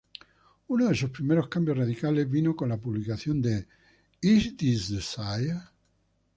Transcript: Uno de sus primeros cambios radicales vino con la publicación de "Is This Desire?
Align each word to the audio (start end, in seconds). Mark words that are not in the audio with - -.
Uno 0.69 0.87
de 0.87 0.95
sus 0.95 1.11
primeros 1.11 1.47
cambios 1.47 1.77
radicales 1.77 2.27
vino 2.27 2.55
con 2.55 2.69
la 2.69 2.77
publicación 2.79 3.39
de 3.39 3.67
"Is 4.19 4.57
This 4.57 4.89
Desire? 4.89 5.59